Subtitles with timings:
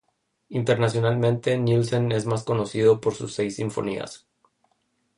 [0.49, 4.25] Internacionalmente, Nielsen es más conocido por sus seis sinfonías.